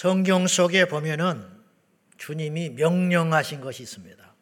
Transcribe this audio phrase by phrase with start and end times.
[0.00, 1.44] 성경 속에 보면은
[2.18, 4.32] 주님이 명령하신 것이 있습니다.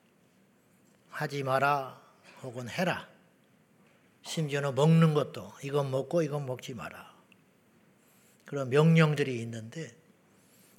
[1.08, 1.98] 하지 마라
[2.42, 3.08] 혹은 해라.
[4.20, 7.10] 심지어는 먹는 것도 이건 먹고 이건 먹지 마라.
[8.44, 9.96] 그런 명령들이 있는데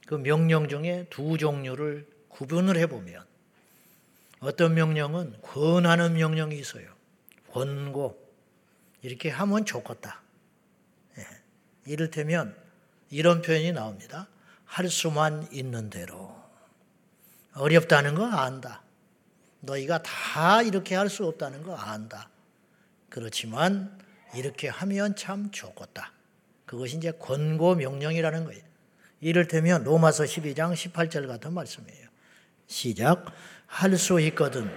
[0.05, 3.25] 그 명령 중에 두 종류를 구분을 해보면
[4.41, 6.87] 어떤 명령은 권하는 명령이 있어요.
[7.49, 8.15] 권고.
[9.01, 10.21] 이렇게 하면 좋겠다.
[11.17, 11.23] 예.
[11.87, 12.55] 이를테면
[13.09, 14.27] 이런 표현이 나옵니다.
[14.67, 16.35] 할 수만 있는 대로.
[17.55, 18.83] 어렵다는 거 안다.
[19.61, 22.29] 너희가 다 이렇게 할 수 없다는 거 안다.
[23.09, 23.97] 그렇지만
[24.35, 26.11] 이렇게 하면 참 좋겠다.
[26.65, 28.61] 그것이 이제 권고 명령이라는 거예요.
[29.21, 32.07] 이를테면 로마서 12장 18절 같은 말씀이에요.
[32.67, 33.25] 시작.
[33.65, 34.69] 할 수 있거든.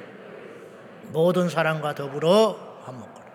[1.12, 3.27] 모든 사람과 더불어 밥 먹거라.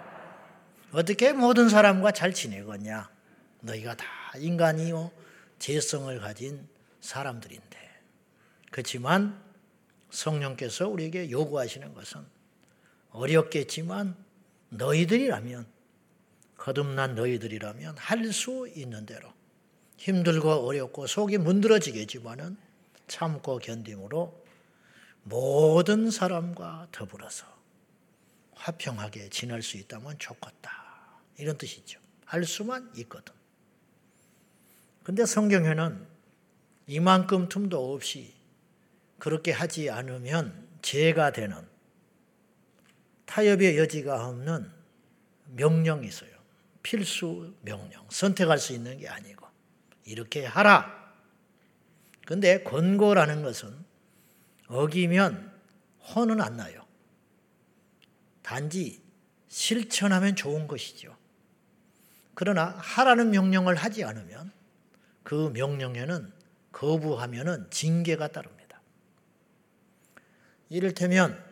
[0.93, 3.09] 어떻게 모든 사람과 잘 지내겠냐?
[3.61, 4.05] 너희가 다
[4.37, 5.11] 인간이요.
[5.59, 6.67] 재성을 가진
[7.01, 7.77] 사람들인데.
[8.71, 9.41] 그렇지만
[10.09, 12.25] 성령께서 우리에게 요구하시는 것은
[13.11, 14.15] 어렵겠지만
[14.69, 15.65] 너희들이라면
[16.57, 19.31] 거듭난 너희들이라면 할 수 있는 대로
[19.97, 22.57] 힘들고 어렵고 속이 문드러지겠지만은
[23.07, 24.43] 참고 견딤으로
[25.23, 27.45] 모든 사람과 더불어서
[28.55, 30.71] 화평하게 지낼 수 있다면 좋겠다.
[31.37, 31.99] 이런 뜻이죠.
[32.25, 33.33] 할 수만 있거든.
[35.05, 36.03] 근데 성경에는
[36.87, 38.33] 이만큼 틈도 없이
[39.19, 41.55] 그렇게 하지 않으면 죄가 되는
[43.25, 44.67] 타협의 여지가 없는
[45.53, 46.31] 명령이 있어요.
[46.81, 48.03] 필수 명령.
[48.09, 49.45] 선택할 수 있는 게 아니고.
[50.05, 51.13] 이렇게 하라.
[52.25, 53.77] 근데 권고라는 것은
[54.67, 55.51] 어기면
[56.15, 56.83] 혼은 안 나요.
[58.41, 59.03] 단지
[59.49, 61.15] 실천하면 좋은 것이죠.
[62.33, 64.51] 그러나 하라는 명령을 하지 않으면
[65.25, 66.31] 그 명령에는
[66.71, 68.79] 거부하면은 징계가 따릅니다.
[70.69, 71.43] 이를테면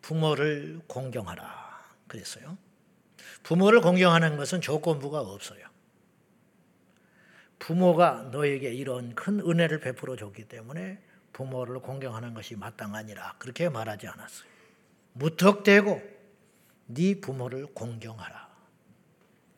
[0.00, 1.44] 부모를 공경하라
[2.06, 2.56] 그랬어요.
[3.42, 5.66] 부모를 공경하는 것은 조건부가 없어요.
[7.58, 11.02] 부모가 너에게 이런 큰 은혜를 베풀어 줬기 때문에
[11.32, 14.48] 부모를 공경하는 것이 마땅하니라 그렇게 말하지 않았어요.
[15.14, 16.02] 무턱대고
[16.86, 18.48] 네 부모를 공경하라.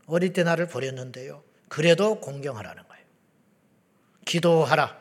[0.06, 1.44] 어릴 때 나를 버렸는데요.
[1.69, 2.91] 그래도 공경하라는 거예요.
[4.25, 5.00] 기도하라.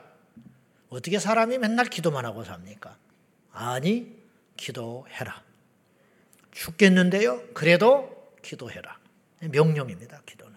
[0.89, 2.97] 어떻게 사람이 맨날 기도만 하고 삽니까?
[3.51, 4.15] 아니,
[4.57, 5.43] 기도해라.
[6.51, 7.53] 죽겠는데요.
[7.53, 8.99] 그래도 기도해라.
[9.39, 10.21] 명령입니다.
[10.25, 10.55] 기도는.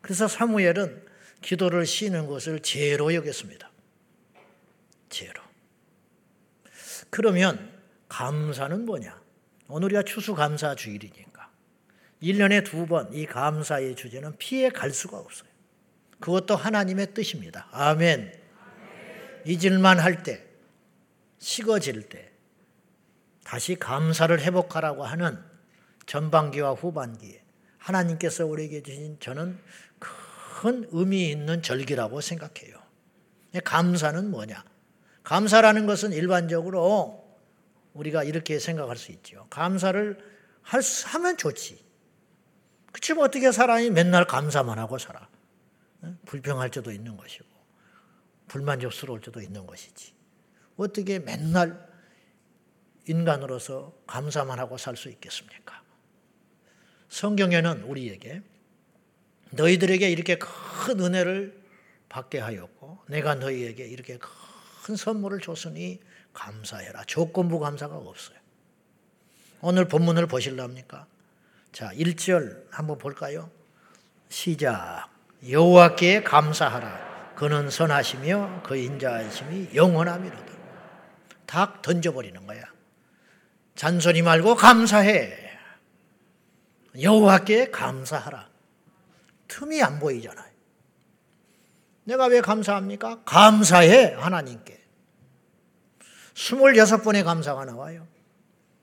[0.00, 1.04] 그래서 사무엘은
[1.42, 3.70] 기도를 쉬는 것을 죄로 여겼습니다.
[5.08, 5.42] 죄로.
[7.10, 7.72] 그러면
[8.08, 9.20] 감사는 뭐냐?
[9.68, 11.50] 오늘이야 추수감사 주일이니까.
[12.22, 15.48] 1년에 두 번 이 감사의 주제는 피해 갈 수가 없어요.
[16.24, 17.68] 그것도 하나님의 뜻입니다.
[17.70, 18.32] 아멘.
[19.44, 20.42] 잊을만 할 때,
[21.38, 22.30] 식어질 때,
[23.44, 25.38] 다시 감사를 회복하라고 하는
[26.06, 27.42] 전반기와 후반기에
[27.76, 29.58] 하나님께서 우리에게 주신 저는
[29.98, 32.78] 큰 의미 있는 절기라고 생각해요.
[33.62, 34.64] 감사는 뭐냐?
[35.24, 37.22] 감사라는 것은 일반적으로
[37.92, 39.46] 우리가 이렇게 생각할 수 있죠.
[39.50, 40.18] 감사를
[40.62, 41.84] 할 수, 하면 좋지.
[42.92, 45.28] 그치만 어떻게 사람이 맨날 감사만 하고 살아?
[46.26, 47.46] 불평할 때도 있는 것이고,
[48.48, 50.12] 불만족스러울 때도 있는 것이지.
[50.76, 51.88] 어떻게 맨날
[53.06, 55.82] 인간으로서 감사만 하고 살 수 있겠습니까?
[57.08, 58.42] 성경에는 우리에게
[59.50, 61.62] 너희들에게 이렇게 큰 은혜를
[62.08, 64.18] 받게 하였고 내가 너희에게 이렇게
[64.84, 66.00] 큰 선물을 줬으니
[66.32, 67.04] 감사해라.
[67.04, 68.36] 조건부 감사가 없어요.
[69.60, 71.06] 오늘 본문을 보실랍니까?
[71.72, 73.50] 자, 1절 한번 볼까요?
[74.28, 75.13] 시작.
[75.48, 77.34] 여호와께 감사하라.
[77.36, 80.44] 그는 선하시며 그 인자하심이 영원함이로다.
[81.46, 82.62] 다 던져버리는 거야.
[83.74, 85.44] 잔소리 말고 감사해.
[87.00, 88.48] 여호와께 감사하라.
[89.48, 90.54] 틈이 안 보이잖아요.
[92.04, 93.22] 내가 왜 감사합니까?
[93.24, 94.82] 감사해 하나님께.
[96.34, 98.06] 26번의 감사가 나와요.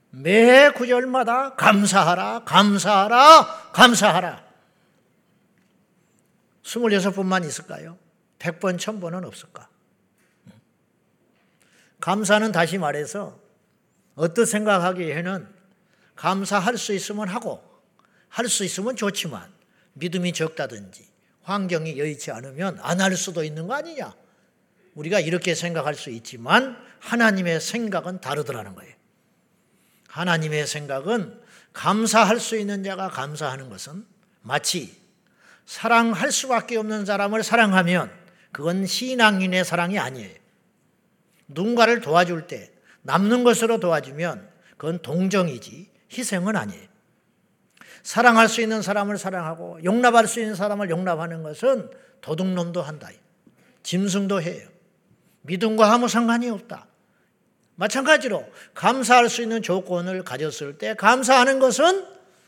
[0.10, 4.50] 매 구절마다 감사하라, 감사하라, 감사하라.
[6.63, 7.98] 26번만 있을까요?
[8.40, 9.68] 100번, 1000번은 없을까?
[12.00, 13.40] 감사는 다시 말해서
[14.16, 15.48] 어떻 생각하기에는
[16.16, 17.63] 감사할 수 있으면 하고
[18.30, 19.52] 할 수 있으면 좋지만
[19.94, 21.08] 믿음이 적다든지
[21.44, 24.14] 환경이 여의치 않으면 안 할 수도 있는 거 아니냐?
[24.96, 28.94] 우리가 이렇게 생각할 수 있지만 하나님의 생각은 다르더라는 거예요.
[30.07, 31.40] 하나님의 생각은
[31.74, 34.06] 감사할 수 있는 자가 감사하는 것은
[34.42, 35.00] 마치
[35.66, 38.12] 사랑할 수밖에 없는 사람을 사랑하면
[38.52, 40.36] 그건 신앙인의 사랑이 아니에요.
[41.48, 42.72] 누군가를 도와줄 때
[43.04, 46.92] 남는 것으로 도와주면 그건 동정이지 희생은 아니에요.
[48.04, 51.90] 사랑할 수 있는 사람을 사랑하고 용납할 수 있는 사람을 용납하는 것은
[52.22, 53.10] 도둑놈도 한다.
[53.84, 54.68] 짐승도 해요.
[55.44, 56.88] 믿음과 아무 상관이 없다.
[57.75, 62.06] 마찬가지로 감사할 수 있는 조건을 가졌을 때 감사하는 것은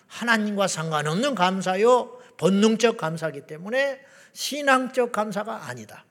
[0.08, 4.02] 하나님과 상관없는 감사요, 본능적 감사이기 때문에
[4.34, 6.04] 신앙적 감사가 아니다.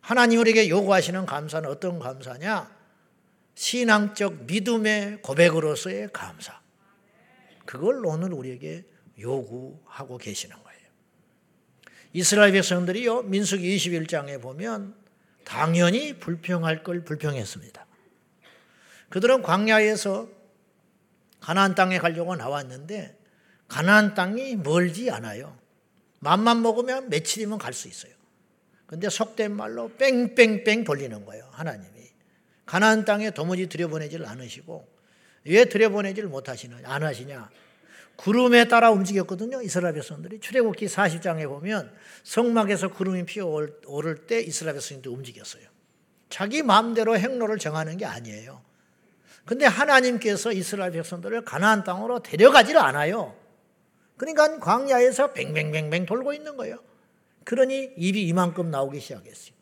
[0.00, 2.74] 하나님 우리에게 요구하시는 감사는 어떤 감사냐?
[3.54, 6.58] 신앙적 믿음의 고백으로서의 감사.
[7.66, 8.86] 그걸 오늘 우리에게
[9.20, 10.80] 요구하고 계시는 거예요.
[12.14, 14.94] 이스라엘 백성들이요, 민수기 21장에 보면
[15.44, 17.86] 당연히 불평할 걸 불평했습니다.
[19.10, 20.26] 그들은 광야에서
[21.40, 23.17] 가나안 땅에 가려고 나왔는데
[23.68, 25.56] 가나안 땅이 멀지 않아요.
[26.20, 28.12] 맘만 먹으면 며칠이면 갈 수 있어요.
[28.86, 31.46] 근데 속된 말로 뺑뺑뺑 돌리는 거예요.
[31.52, 32.08] 하나님이.
[32.64, 34.88] 가나안 땅에 도무지 들여보내질 않으시고
[35.44, 36.80] 왜 들여보내질 못하시냐?
[36.84, 37.50] 안 하시냐?
[38.16, 39.62] 구름에 따라 움직였거든요.
[39.62, 41.92] 이스라엘 백성들이 출애굽기 40장에 보면
[42.24, 45.62] 성막에서 구름이 피어 오를 때 이스라엘 백성들이 움직였어요.
[46.28, 48.60] 자기 마음대로 행로를 정하는 게 아니에요.
[49.44, 53.34] 근데 하나님께서 이스라엘 백성들을 가나안 땅으로 데려가지를 않아요.
[54.18, 56.78] 그러니까 광야에서 뱅뱅뱅뱅 돌고 있는 거예요.
[57.44, 59.56] 그러니 입이 이만큼 나오기 시작했어요.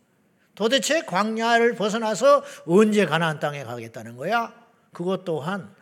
[0.57, 4.53] 도대체 광야를 벗어나서 언제 가나안 땅에 가겠다는 거야?
[4.93, 5.73] 그것 또한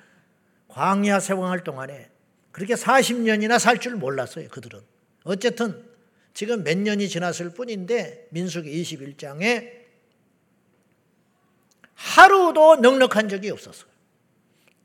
[0.68, 2.10] 광야 생활 동안에
[2.50, 4.80] 그렇게 40년이나 살 줄 몰랐어요, 그들은.
[5.22, 5.88] 어쨌든
[6.34, 9.84] 지금 몇 년이 지났을 뿐인데 민수기 21장에
[11.94, 13.88] 하루도 넉넉한 적이 없었어요.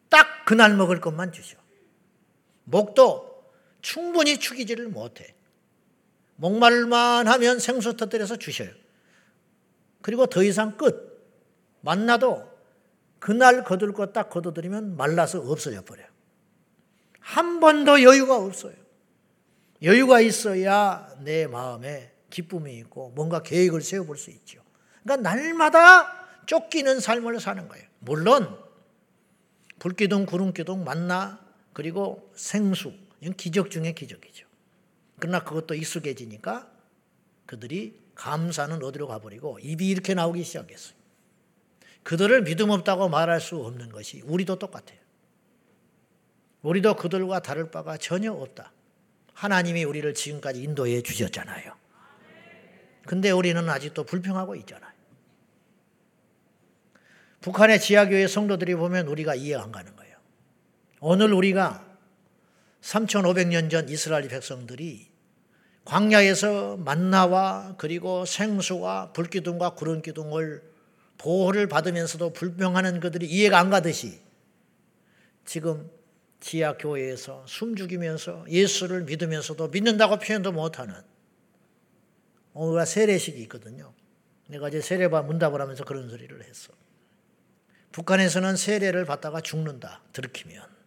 [0.10, 1.58] 딱 그날 먹을 것만 주셔.
[2.66, 3.29] 목도
[3.82, 5.34] 충분히 축이지를 못해.
[6.36, 8.70] 목말만 하면 생수 터뜨려서 주셔요.
[10.02, 11.10] 그리고 더 이상 끝.
[11.82, 12.50] 만나도
[13.20, 16.08] 그날 거둘 거딱 거둬들이면 말라서 없어져 버려요.
[17.20, 18.74] 한 번도 여유가 없어요.
[19.84, 24.62] 여유가 있어야 내 마음에 기쁨이 있고 뭔가 계획을 세워볼 수 있죠.
[25.04, 27.86] 그러니까 날마다 쫓기는 삶을 사는 거예요.
[28.00, 28.58] 물론
[29.80, 31.40] 불기둥, 구름기둥, 만나
[31.74, 34.48] 그리고 생수 이건 기적 중의 기적이죠.
[35.20, 36.72] 그러나 그것도 익숙해지니까
[37.46, 40.98] 그들이 감사는 어디로 가버리고 입이 이렇게 나오기 시작했어요.
[42.04, 45.00] 그들을 믿음 없다고 말할 수 없는 것이 우리도 똑같아요.
[46.62, 48.72] 우리도 그들과 다를 바가 전혀 없다.
[49.34, 51.74] 하나님이 우리를 지금까지 인도해 주셨잖아요.
[53.06, 54.92] 근데 우리는 아직도 불평하고 있잖아요.
[57.42, 60.18] 북한의 지하교회 성도들이 보면 우리가 이해 안 가는 거예요.
[61.00, 61.89] 오늘 우리가
[62.82, 65.10] 3,500년 전 이스라엘 백성들이
[65.86, 70.64] 광야에서 만나와 그리고 생수와 불기둥과 구름기둥을
[71.18, 74.20] 보호를 받으면서도 불평하는 그들이 이해가 안 가듯이
[75.46, 75.90] 지금
[76.40, 80.96] 지하 교회에서 숨죽이면서 예수를 믿으면서도 믿는다고 표현도 못하는
[82.54, 83.94] 오늘가 세례식이 있거든요.
[84.48, 86.74] 내가 이제 세례반 문답을 하면서 그런 소리를 했어.
[87.92, 90.02] 북한에서는 세례를 받다가 죽는다.
[90.14, 90.79] 들키면.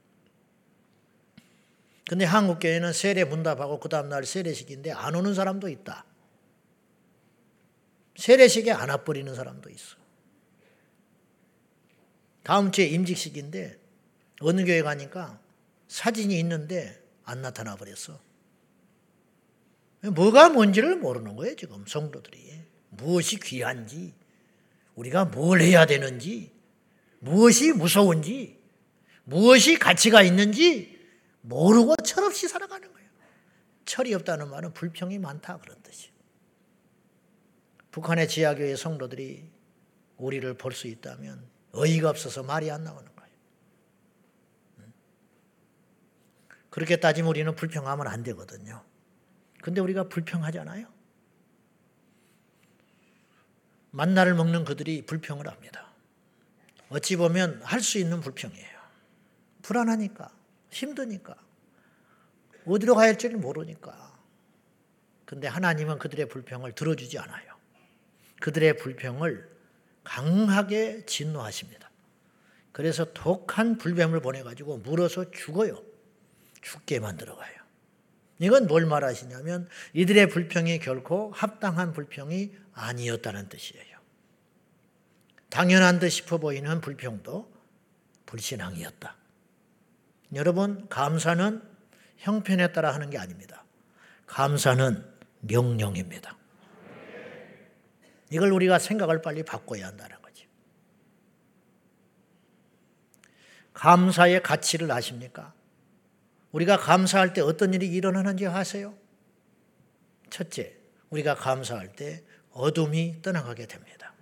[2.09, 6.05] 근데 한국 교회는 세례 문답하고 그 다음 날 세례식인데 안 오는 사람도 있다.
[8.17, 9.97] 세례식에 안 와버리는 사람도 있어.
[12.43, 13.79] 다음 주에 임직식인데
[14.41, 15.41] 어느 교회 가니까
[15.89, 18.21] 사진이 있는데 안 나타나 버렸어.
[20.03, 22.61] 뭐가 뭔지를 모르는 거예요, 지금 성도들이.
[22.91, 24.13] 무엇이 귀한지,
[24.97, 26.51] 우리가 뭘 해야 되는지,
[27.21, 28.59] 무엇이 무서운지,
[29.25, 30.92] 무엇이 가치가 있는지
[31.43, 33.09] 모르고 철없이 살아가는 거예요.
[33.85, 36.13] 철이 없다는 말은 불평이 많다 그런 뜻이에요.
[37.91, 39.51] 북한의 지하교회 성도들이
[40.17, 43.13] 우리를 볼 수 있다면 어이가 없어서 말이 안 나오는
[46.73, 48.83] 그렇게 따지면 우리는 불평하면 안 되거든요.
[49.61, 50.87] 근데 우리가 불평하잖아요.
[53.91, 55.93] 만나를 먹는 그들이 불평을 합니다.
[56.89, 58.81] 어찌 보면 할 수 있는 불평이에요.
[59.61, 60.35] 불안하니까,
[60.73, 61.37] 힘드니까,
[62.67, 64.13] 어디로 가야 할지를 모르니까.
[65.25, 67.53] 근데 하나님은 그들의 불평을 들어주지 않아요.
[68.41, 69.49] 그들의 불평을
[70.05, 71.91] 강하게 진노하십니다.
[72.73, 75.83] 그래서 독한 불뱀을 보내가지고 물어서 죽어요.
[76.61, 77.63] 죽게 만들어가요.
[78.39, 83.99] 이건 뭘 말하시냐면 이들의 불평이 결코 합당한 불평이 아니었다는 뜻이에요.
[85.49, 87.53] 당연한 듯 싶어 보이는 불평도
[88.27, 89.22] 불신앙이었다.
[90.35, 91.63] 여러분, 감사는
[92.17, 93.65] 형편에 따라 하는 게 아닙니다.
[94.27, 95.05] 감사는
[95.41, 96.37] 명령입니다.
[98.31, 100.47] 이걸 우리가 생각을 빨리 바꿔야 한다는 거죠.
[103.75, 105.53] 감사의 가치를 아십니까?
[106.53, 108.95] 우리가 감사할 때 어떤 일이 일어나는지 아세요?
[110.31, 110.75] 첫째,
[111.11, 114.15] 우리가 감사할 때 어둠이 떠나가게 됩니다.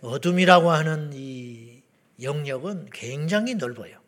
[0.00, 1.82] 어둠이라고 하는 이
[2.20, 4.01] 영역은 굉장히 넓어요.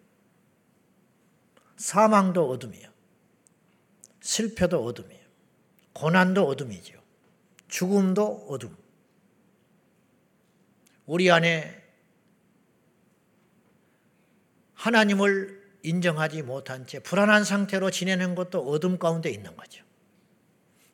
[1.76, 2.88] 사망도 어둠이요.
[4.21, 5.25] 실패도 어둠이에요.
[5.93, 7.00] 고난도 어둠이죠.
[7.69, 8.76] 죽음도 어둠.
[11.07, 11.83] 우리 안에
[14.75, 19.85] 하나님을 인정하지 못한 채 불안한 상태로 지내는 것도 어둠 가운데 있는 거죠.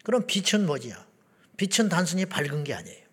[0.02, 0.96] 그럼 빛은 뭐지요?
[1.56, 3.06] 빛은 단순히 밝은 게 아니에요.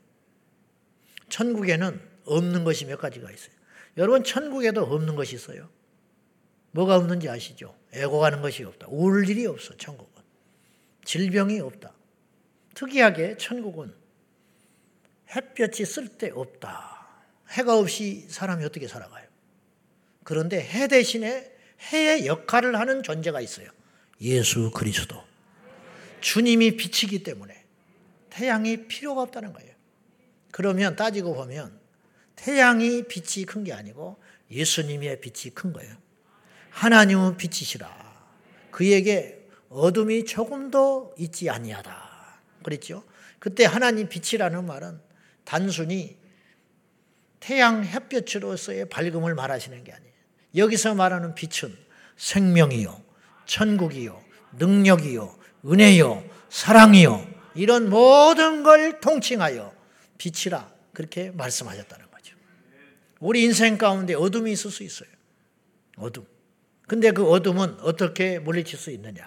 [1.30, 3.54] 천국에는 없는 것이 몇 가지가 있어요.
[3.98, 5.70] 여러분, 천국에도 없는 것이 있어요.
[6.78, 7.76] 뭐가 없는지 아시죠?
[7.92, 8.86] 애고가는 것이 없다.
[8.92, 10.22] 울 일이 없어, 천국은.
[11.04, 11.92] 질병이 없다.
[12.76, 13.96] 특이하게 천국은
[15.36, 17.08] 햇볕이 쓸데 없다.
[17.50, 19.26] 해가 없이 사람이 어떻게 살아가요?
[20.24, 23.70] 그런데 해 대신에 해의 역할을 하는 존재가 있어요.
[24.22, 25.24] 예수 그리스도.
[26.22, 27.66] 주님이 빛이기 때문에
[28.30, 29.74] 태양이 필요가 없다는 거예요.
[30.52, 31.80] 그러면 따지고 보면
[32.36, 35.96] 태양이 빛이 큰 게 아니고 예수님의 빛이 큰 거예요.
[36.78, 37.90] 하나님은 빛이시라.
[38.70, 42.40] 그에게 어둠이 조금도 있지 아니하다.
[42.62, 43.04] 그랬죠?
[43.40, 45.00] 그때 하나님 빛이라는 말은
[45.44, 46.18] 단순히
[47.40, 50.14] 태양 햇볕으로서의 밝음을 말하시는 게 아니에요.
[50.56, 51.76] 여기서 말하는 빛은
[52.16, 53.02] 생명이요,
[53.48, 54.24] 천국이요,
[54.60, 59.74] 능력이요, 은혜요, 사랑이요, 이런 모든 걸 통칭하여
[60.20, 62.36] 빛이라 그렇게 말씀하셨다는 거죠.
[63.20, 65.10] 우리 인생 가운데 어둠이 있을 수 있어요.
[65.96, 66.37] 어둠.
[66.88, 69.24] 근데 그 어둠은 어떻게 물리칠 수 있느냐?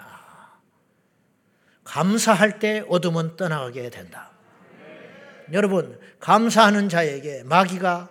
[1.83, 4.31] 감사할 때 어둠은 떠나가게 된다.
[5.53, 8.09] 여러분, 감사하는 자에게 마귀가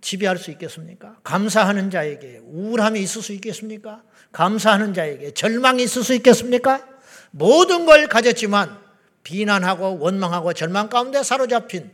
[0.00, 1.16] 지배할 수 있겠습니까?
[1.22, 4.02] 감사하는 자에게 우울함이 있을 수 있겠습니까?
[4.32, 6.86] 감사하는 자에게 절망이 있을 수 있겠습니까?
[7.30, 8.78] 모든 걸 가졌지만
[9.22, 11.92] 비난하고 원망하고 절망 가운데 사로잡힌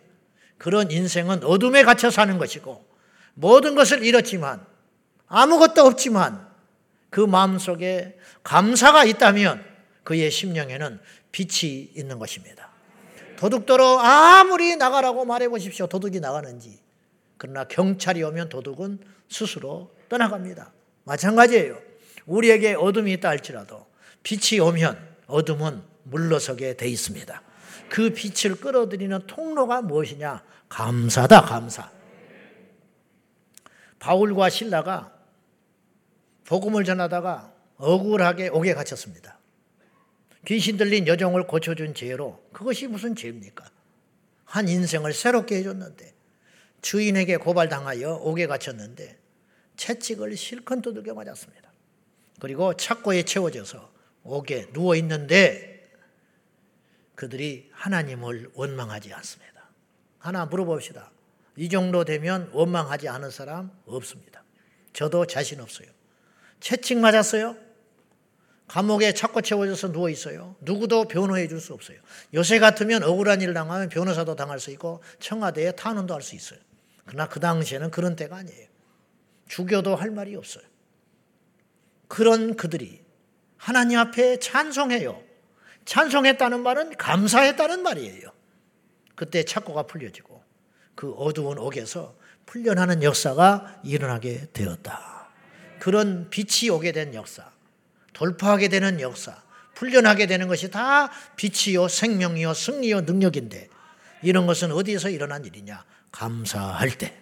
[0.58, 2.86] 그런 인생은 어둠에 갇혀 사는 것이고
[3.34, 4.64] 모든 것을 잃었지만
[5.32, 6.46] 아무것도 없지만
[7.08, 9.64] 그 마음속에 감사가 있다면
[10.04, 11.00] 그의 심령에는
[11.32, 12.68] 빛이 있는 것입니다.
[13.36, 15.86] 도둑도로 아무리 나가라고 말해 보십시오.
[15.86, 16.78] 도둑이 나가는지.
[17.38, 18.98] 그러나 경찰이 오면 도둑은
[19.30, 20.70] 스스로 떠나갑니다.
[21.04, 21.78] 마찬가지예요.
[22.26, 23.86] 우리에게 어둠이 있다 할지라도
[24.22, 24.98] 빛이 오면
[25.28, 27.42] 어둠은 물러서게 돼 있습니다.
[27.88, 30.42] 그 빛을 끌어들이는 통로가 무엇이냐?
[30.68, 31.90] 감사다, 감사.
[33.98, 35.21] 바울과 신라가
[36.52, 39.38] 복음을 전하다가 억울하게 옥에 갇혔습니다.
[40.44, 43.70] 귀신 들린 여종을 고쳐준 죄로 그것이 무슨 죄입니까?
[44.44, 46.12] 한 인생을 새롭게 해줬는데
[46.82, 49.18] 주인에게 고발당하여 옥에 갇혔는데
[49.76, 51.72] 채찍을 실컷 두들겨 맞았습니다.
[52.38, 53.90] 그리고 착고에 채워져서
[54.24, 55.90] 옥에 누워 있는데
[57.14, 59.70] 그들이 하나님을 원망하지 않습니다.
[60.18, 61.12] 하나 물어봅시다.
[61.56, 64.44] 이 정도 되면 원망하지 않은 사람 없습니다.
[64.92, 65.88] 저도 자신 없어요.
[66.62, 67.56] 채찍 맞았어요?
[68.68, 70.56] 감옥에 찾고 채워져서 누워 있어요.
[70.60, 71.98] 누구도 변호해 줄 수 없어요.
[72.32, 76.58] 요새 같으면 억울한 일 당하면 변호사도 당할 수 있고 청와대에 탄원도 할 수 있어요.
[77.04, 78.68] 그러나 그 당시에는 그런 때가 아니에요.
[79.48, 80.64] 죽여도 할 말이 없어요.
[82.08, 83.02] 그런 그들이
[83.56, 85.20] 하나님 앞에 찬송해요.
[85.84, 88.30] 찬송했다는 말은 감사했다는 말이에요.
[89.16, 90.42] 그때 착고가 풀려지고
[90.94, 92.16] 그 어두운 옥에서
[92.46, 95.21] 풀려나는 역사가 일어나게 되었다.
[95.82, 97.50] 그런 빛이 오게 된 역사.
[98.12, 99.42] 돌파하게 되는 역사,
[99.74, 103.68] 풀려나게 되는 것이 다 빛이요, 생명이요, 승리요, 능력인데
[104.22, 105.84] 이런 것은 어디에서 일어난 일이냐?
[106.12, 107.18] 감사할 때.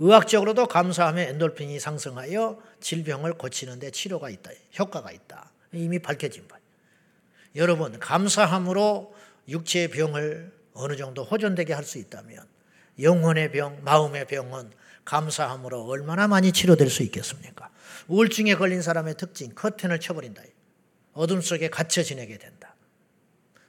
[0.00, 4.50] 의학적으로도 감사하면 엔돌핀이 상승하여 질병을 고치는데 치료가 있다.
[4.78, 5.50] 효과가 있다.
[5.72, 6.58] 이미 밝혀진 바.
[7.54, 9.16] 여러분, 감사함으로
[9.48, 12.44] 육체의 병을 어느 정도 호전되게 할 수 있다면
[13.00, 14.72] 영혼의 병, 마음의 병은
[15.06, 17.70] 감사함으로 얼마나 많이 치료될 수 있겠습니까?
[18.08, 20.42] 우울증에 걸린 사람의 특징, 커튼을 쳐버린다.
[21.14, 22.74] 어둠 속에 갇혀 지내게 된다.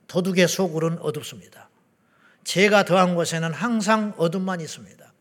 [0.07, 1.69] 도둑의 속으로는 어둡습니다.
[2.43, 5.13] 죄가 더한 곳에는 항상 어둠만 있습니다.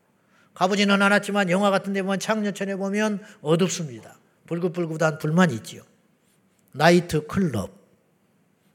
[0.53, 4.17] 가보지는 않았지만 영화 같은 데 보면 창녀천에 보면 어둡습니다.
[4.47, 5.83] 불긋불긋한 불만 있지요.
[6.71, 7.71] 나이트 클럽.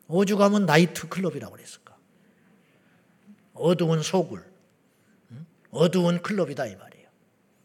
[0.06, 1.96] 오죽하면 나이트 클럽이라고 그랬을까.
[3.54, 4.44] 어두운 소굴.
[5.70, 6.91] 어두운 클럽이다 이 말이에요.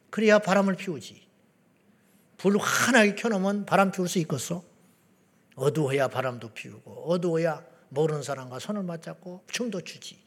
[0.09, 1.27] 그래야 바람을 피우지.
[2.37, 4.63] 불 환하게 켜놓으면 바람 피울 수 있겠어?
[5.55, 10.23] 어두워야 바람도 피우고 어두워야 모르는 사람과 손을 맞잡고 춤도 추지.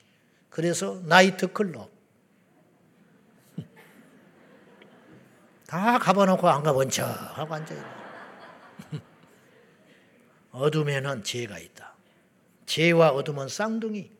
[0.49, 1.91] 그래서 나이트 클럽
[5.67, 7.05] 다 가봐놓고 안 가본 척
[7.39, 8.01] 하고 앉아있는
[10.51, 11.95] 어둠에는 죄가 있다.
[12.67, 14.11] 죄와 어둠은 쌍둥이,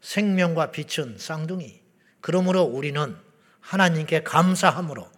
[0.00, 1.82] 생명과 빛은 쌍둥이.
[2.20, 3.16] 그러므로 우리는
[3.70, 5.08] 하나님께 감사함으로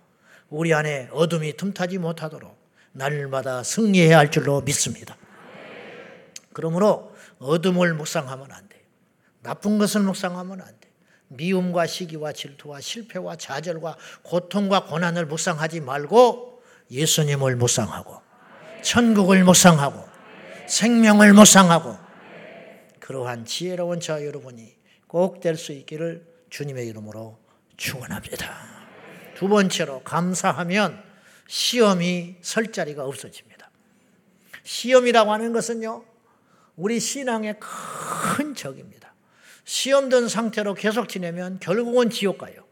[0.50, 2.54] 우리 안에 어둠이 틈타지 못하도록
[2.92, 5.16] 날마다 승리해야 할 줄로 믿습니다.
[6.52, 8.82] 그러므로 어둠을 묵상하면 안 돼요.
[9.40, 10.92] 나쁜 것을 묵상하면 안 돼요.
[11.28, 18.20] 미움과 시기와 질투와 실패와 좌절과 고통과 고난을 묵상하지 말고 예수님을 묵상하고
[18.82, 20.06] 천국을 묵상하고
[20.66, 21.96] 생명을 묵상하고
[23.00, 27.41] 그러한 지혜로운 저 여러분이 꼭 될 수 있기를 주님의 이름으로
[27.82, 28.56] 축원합니다.
[29.34, 31.02] 두 번째로 감사하면
[31.48, 33.70] 시험이 설 자리가 없어집니다.
[34.62, 36.04] 시험이라고 하는 것은요,
[36.76, 39.12] 우리 신앙의 큰 적입니다.
[39.64, 42.64] 시험 든 상태로 계속 지내면 결국은 지옥 가요.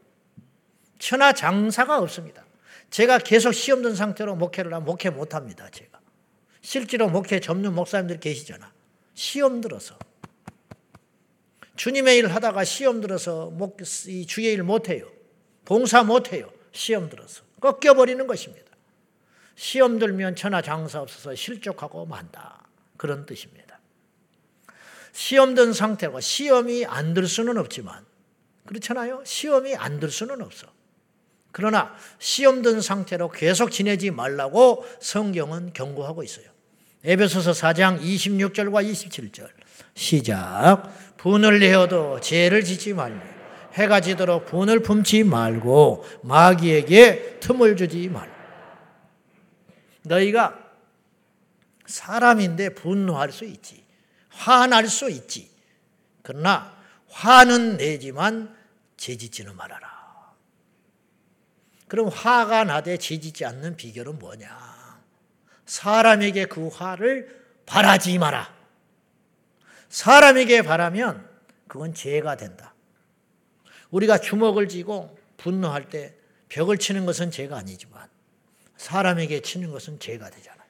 [0.97, 2.45] 천하 장사가 없습니다.
[2.89, 5.99] 제가 계속 시험 든 상태로 목회를 하면 목회 못 합니다, 제가.
[6.61, 8.71] 실제로 목회 접는 목사님들 계시잖아.
[9.13, 9.97] 시험 들어서.
[11.81, 15.11] 주님의 일 하다가 시험 들어서 목, 이 주의 일 못해요.
[15.65, 16.47] 봉사 못해요.
[16.71, 18.71] 시험 들어서 꺾여버리는 것입니다.
[19.55, 22.67] 시험 들면 천하 장사 없어서 실족하고 만다.
[22.97, 23.79] 그런 뜻입니다.
[25.11, 28.05] 시험 든 상태고 시험이 안 들 수는 없지만
[28.67, 29.23] 그렇잖아요.
[29.25, 30.67] 시험이 안 들 수는 없어.
[31.51, 36.45] 그러나 시험 든 상태로 계속 지내지 말라고 성경은 경고하고 있어요.
[37.03, 39.49] 에베소서 4장 26절과 27절
[39.95, 40.83] 시작
[41.17, 43.21] 분을 내어도 죄를 짓지 말며
[43.73, 48.41] 해가 지도록 분을 품지 말고 마귀에게 틈을 주지 말고
[50.03, 50.61] 너희가
[51.91, 53.83] 사람인데 분노할 수 있지.
[54.29, 55.49] 화날 수 있지.
[56.23, 56.75] 그러나
[57.09, 58.55] 화는 내지만
[58.97, 59.91] 죄짓지는 말아라.
[61.87, 64.80] 그럼 화가 나되 죄짓지 않는 비결은 뭐냐?
[65.71, 67.33] 사람에게 그 화를
[67.65, 68.53] 바라지 마라.
[69.87, 71.25] 사람에게 바라면
[71.69, 72.73] 그건 죄가 된다.
[73.89, 76.13] 우리가 주먹을 쥐고 분노할 때
[76.49, 78.09] 벽을 치는 것은 죄가 아니지만
[78.75, 80.67] 사람에게 치는 것은 죄가 되잖아요.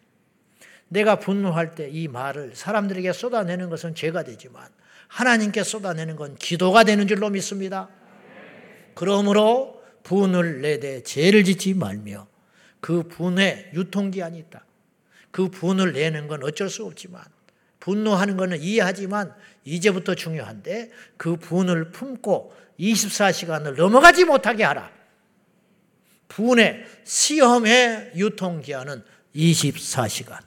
[0.89, 4.69] 내가 분노할 때 이 말을 사람들에게 쏟아내는 것은 죄가 되지만
[5.07, 7.89] 하나님께 쏟아내는 건 기도가 되는 줄로 믿습니다.
[8.93, 12.27] 그러므로 분을 내되 죄를 짓지 말며
[12.79, 14.65] 그 분에 유통기한이 있다.
[15.31, 17.23] 그 분을 내는 건 어쩔 수 없지만
[17.79, 19.33] 분노하는 것은 이해하지만
[19.65, 24.91] 이제부터 중요한데 그 분을 품고 24시간을 넘어가지 못하게 하라.
[26.27, 29.03] 분의 시험의 유통기한은
[29.35, 30.39] 24시간.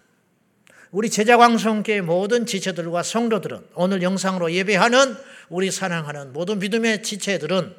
[0.90, 5.16] 우리 제자광성교회 모든 지체들과 성도들은 오늘 영상으로 예배하는
[5.48, 7.74] 우리 사랑하는 모든 믿음의 지체들은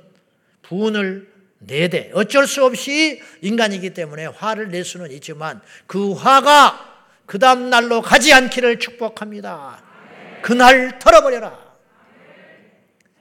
[0.63, 6.94] 분을 내대 어쩔 수 없이 인간이기 때문에 화를 낼 수는 있지만 그 화가
[7.25, 9.83] 그 다음 날로 가지 않기를 축복합니다.
[10.41, 11.65] 그날 털어버려라.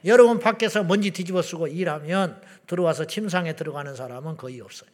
[0.05, 4.89] 여러분 밖에서 먼지 뒤집어 쓰고 일하면 들어와서 침상에 들어가는 사람은 거의 없어요.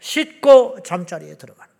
[0.00, 1.72] 씻고 잠자리에 들어가는.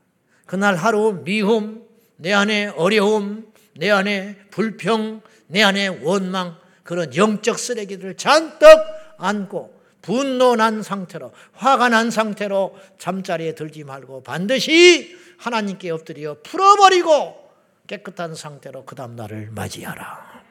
[0.45, 8.17] 그날 하루 미움, 내 안에 어려움, 내 안에 불평, 내 안에 원망, 그런 영적 쓰레기들을
[8.17, 8.67] 잔뜩
[9.19, 17.49] 안고 분노 난 상태로, 화가 난 상태로 잠자리에 들지 말고 반드시 하나님께 엎드려 풀어버리고
[17.87, 20.45] 깨끗한 상태로 그 다음 날을 맞이하라.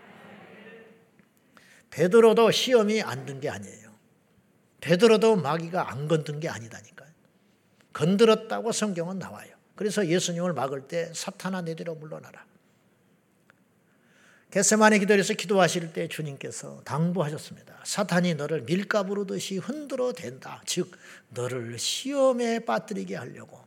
[1.90, 3.88] 베드로도 시험이 안 든 게 아니에요.
[4.82, 7.10] 베드로도 마귀가 안 건든 게 아니다니까요.
[7.94, 9.56] 건드렸다고 성경은 나와요.
[9.76, 12.46] 그래서 예수님을 막을 때 사탄아 내대로 물러나라.
[14.52, 17.82] 겟세만의 기도에서 기도하실 때 주님께서 당부하셨습니다.
[17.84, 20.62] 사탄이 너를 밀가부르듯이 흔들어 댄다.
[20.66, 20.92] 즉
[21.30, 23.60] 너를 시험에 빠뜨리게 하려고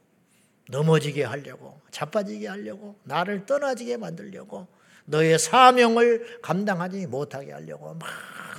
[0.71, 4.69] 넘어지게 하려고 자빠지게 하려고 나를 떠나지게 만들려고
[5.05, 8.09] 너의 사명을 감당하지 못하게 하려고 막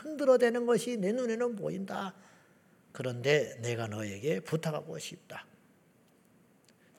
[0.03, 2.13] 흔들어대는 것이 내 눈에는 보인다.
[2.91, 5.45] 그런데 내가 너에게 부탁하고 싶다.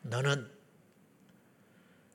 [0.03, 0.51] 너는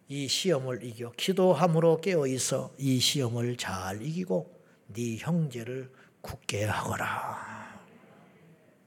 [0.10, 5.92] 이 시험을 이겨 기도함으로 깨어 있어 이 시험을 잘 이기고 네 형제를
[6.22, 7.78] 굳게 하거라.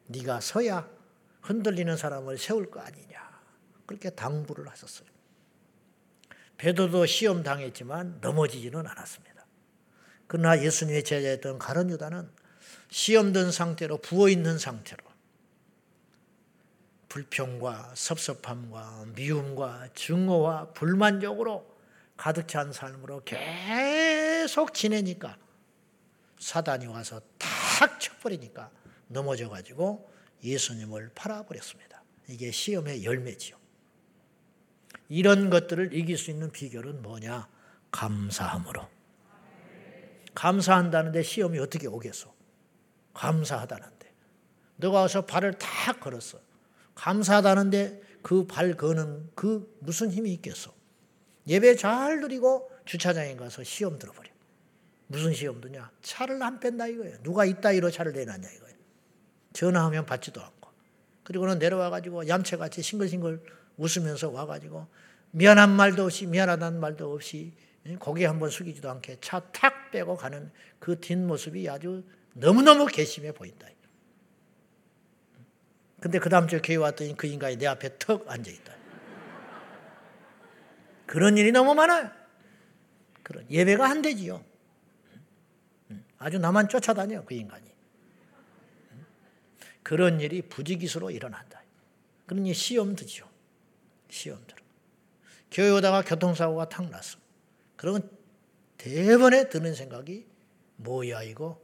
[0.06, 0.88] 네가 서야
[1.42, 3.20] 흔들리는 사람을 세울 거 아니냐.
[3.86, 5.08] 그렇게 당부를 하셨어요.
[6.56, 9.46] 베드로도 시험 당했지만 넘어지지는 않았습니다.
[10.26, 12.30] 그러나 예수님의 제자였던 가론 유다는
[12.90, 15.09] 시험 든 상태로 부어 있는 상태로
[17.10, 21.68] 불평과 섭섭함과 미움과 증오와 불만족으로
[22.16, 25.36] 가득 찬 삶으로 계속 지내니까
[26.38, 28.70] 사단이 와서 탁 쳐버리니까
[29.08, 30.08] 넘어져 가지고
[30.44, 32.02] 예수님을 팔아버렸습니다.
[32.28, 33.56] 이게 시험의 열매지요.
[35.08, 37.48] 이런 것들을 이길 수 있는 비결은 뭐냐?
[37.90, 38.88] 감사함으로.
[40.36, 42.32] 감사한다는데 시험이 어떻게 오겠어?
[43.14, 44.14] 감사하다는데.
[44.76, 46.49] 너가 와서 발을 탁 걸었어.
[47.00, 50.74] 감사하다는데 그 발 거는 그 무슨 힘이 있겠어?
[51.46, 54.28] 예배 잘 드리고 주차장에 가서 시험 들어버려.
[55.06, 55.90] 무슨 시험 드냐?
[56.02, 57.16] 차를 안 뺀다 이거예요.
[57.22, 58.76] 누가 이따위로 차를 내놨냐 이거예요.
[59.54, 60.70] 전화하면 받지도 않고.
[61.24, 63.42] 그리고는 내려와가지고 얌체같이 싱글싱글
[63.78, 64.86] 웃으면서 와가지고
[65.30, 67.52] 미안한 말도 없이 미안하다는 말도 없이
[67.98, 73.66] 고개 한번 숙이지도 않게 차 탁 빼고 가는 그 뒷모습이 아주 너무너무 괘씸해 보인다.
[76.00, 78.74] 근데 그 다음 주에 교회 왔더니 그 인간이 내 앞에 턱 앉아있다.
[81.06, 82.10] 그런 일이 너무 많아요.
[83.22, 84.42] 그런 예배가 안 되지요.
[86.18, 87.70] 아주 나만 쫓아다녀 그 인간이.
[89.82, 91.62] 그런 일이 부지기수로 일어난다.
[92.26, 93.28] 그러니 시험 드죠.
[94.08, 94.60] 시험 들어.
[95.50, 97.18] 교회 오다가 교통사고가 탁 났어.
[97.76, 98.08] 그러면
[98.78, 100.26] 대번에 드는 생각이
[100.76, 101.60] 뭐야 이거?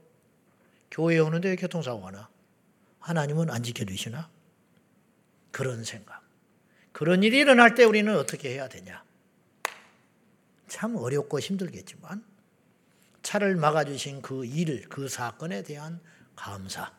[0.90, 2.28] 교회 오는데 왜 교통사고가 나?
[3.06, 4.28] 하나님은 안 지켜주시나?
[5.52, 6.24] 그런 생각.
[6.90, 9.04] 그런 일이 일어날 때 우리는 어떻게 해야 되냐?
[10.66, 12.24] 참 어렵고 힘들겠지만
[13.22, 16.00] 차를 막아주신 그 일, 그 사건에 대한
[16.34, 16.92] 감사.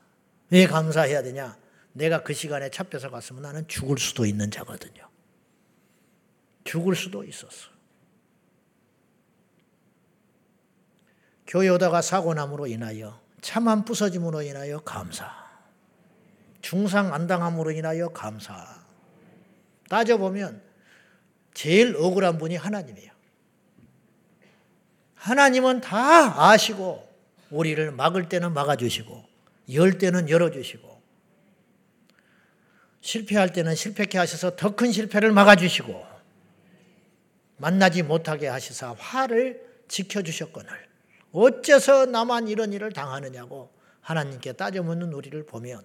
[0.50, 1.58] 왜 감사해야 되냐?
[1.92, 5.10] 내가 그 시간에 차 뺏어 갔으면 나는 죽을 수도 있는 자거든요.
[6.64, 7.70] 죽을 수도 있었어.
[11.46, 15.47] 교회 오다가 사고 남으로 인하여 차만 부서짐으로 인하여 감사.
[16.62, 18.86] 중상 안 당함으로 인하여 감사.
[19.90, 20.62] 따져보면
[21.54, 23.12] 제일 억울한 분이 하나님이에요.
[25.16, 27.08] 하나님은 다 아시고
[27.50, 29.26] 우리를 막을 때는 막아주시고
[29.74, 31.02] 열 때는 열어주시고
[33.02, 36.06] 실패할 때는 실패케 하셔서 더 큰 실패를 막아주시고
[37.58, 40.70] 만나지 못하게 하시사 화를 지켜주셨거늘
[41.32, 45.84] 어째서 나만 이런 일을 당하느냐고 하나님께 따져 묻는 우리를 보면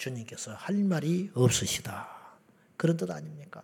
[0.00, 2.08] 주님께서 할 말이 없으시다.
[2.76, 3.62] 그런 뜻 아닙니까?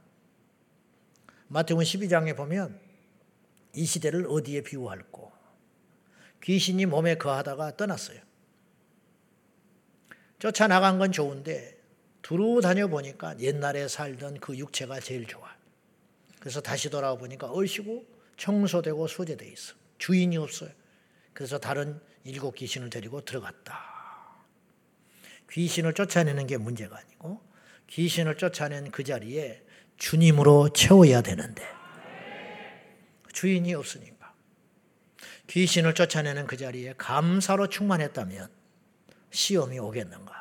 [1.49, 2.79] 마태복음 12장에 보면
[3.73, 5.33] 이 시대를 어디에 비유할고
[6.43, 8.21] 귀신이 몸에 거하다가 떠났어요.
[10.39, 11.77] 쫓아나간 건 좋은데
[12.21, 15.49] 두루 다녀 보니까 옛날에 살던 그 육체가 제일 좋아.
[16.39, 18.05] 그래서 다시 돌아와 보니까 얼씨고
[18.37, 19.75] 청소되고 소재돼 있어.
[19.99, 20.71] 주인이 없어요.
[21.33, 23.96] 그래서 다른 일곱 귀신을 데리고 들어갔다.
[25.51, 27.41] 귀신을 쫓아내는 게 문제가 아니고
[27.89, 29.63] 귀신을 쫓아낸 그 자리에
[29.97, 31.63] 주님으로 채워야 되는데
[33.33, 34.35] 주인이 없으니까
[35.47, 38.51] 귀신을 쫓아내는 그 자리에 감사로 충만했다면
[39.31, 40.35] 시험이 오겠는가?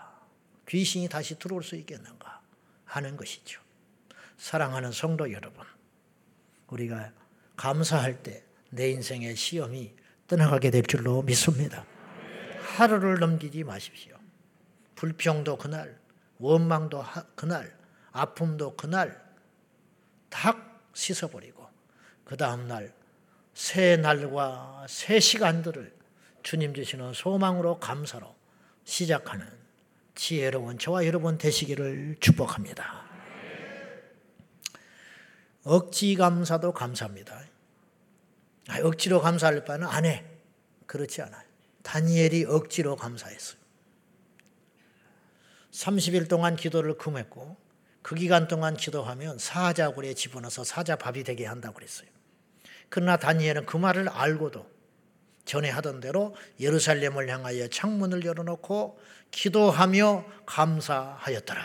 [0.67, 2.41] 귀신이 다시 들어올 수 있겠는가?
[2.85, 3.61] 하는 것이죠.
[4.37, 5.63] 사랑하는 성도 여러분,
[6.67, 7.11] 우리가
[7.55, 9.93] 감사할 때 내 인생의 시험이
[10.27, 11.85] 떠나가게 될 줄로 믿습니다.
[12.75, 14.14] 하루를 넘기지 마십시오.
[14.95, 15.99] 불평도 그날,
[16.39, 17.03] 원망도
[17.35, 17.77] 그날,
[18.11, 19.23] 아픔도 그날
[20.29, 21.67] 탁 씻어버리고
[22.23, 22.93] 그 다음날
[23.53, 25.93] 새 날과 새 시간들을
[26.43, 28.35] 주님 주시는 소망으로 감사로
[28.83, 29.47] 시작하는
[30.15, 33.03] 지혜로운 저와 여러분 되시기를 축복합니다.
[35.63, 37.43] 억지 감사도 감사합니다.
[38.67, 40.23] 아, 억지로 감사할 바는 안 해.
[40.85, 41.43] 그렇지 않아요.
[41.83, 43.64] 다니엘이 억지로 감사했어요.
[45.75, 47.57] 30일 동안 기도를 금했고
[48.01, 52.07] 그 기간 동안 기도하면 사자굴에 집어넣어서 사자밥이 되게 한다고 그랬어요.
[52.89, 54.65] 그러나 다니엘은 그 말을 알고도
[55.43, 58.99] 전에 하던 대로 예루살렘을 향하여 창문을 열어놓고
[59.31, 61.61] 기도하며 감사하였더라.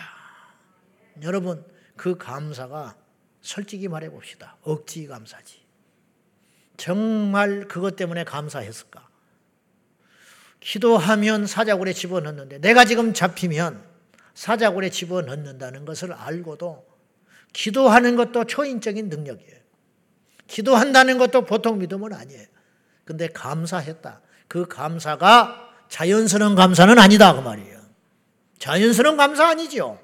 [1.23, 1.64] 여러분,
[1.96, 2.96] 그 감사가
[3.40, 4.57] 솔직히 말해 봅시다.
[4.62, 5.61] 억지 감사지.
[6.77, 9.09] 정말 그것 때문에 감사했을까?
[10.61, 13.89] 기도하면 사자굴에 집어넣는데 내가 지금 잡히면
[14.35, 16.87] 사자굴에 집어넣는다는 것을 알고도
[17.53, 19.61] 기도하는 것도 초인적인 능력이에요.
[20.47, 22.47] 기도한다는 것도 보통 믿음은 아니에요.
[23.05, 24.21] 근데 감사했다.
[24.49, 27.81] 그 감사가 자연스러운 감사는 아니다 그 말이에요.
[28.59, 29.99] 자연스러운 감사 아니죠.